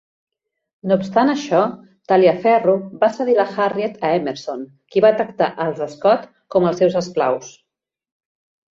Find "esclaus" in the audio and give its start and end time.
7.07-7.57